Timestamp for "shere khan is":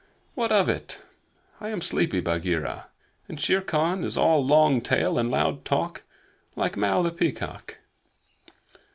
3.39-4.17